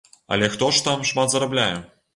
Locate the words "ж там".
0.77-1.05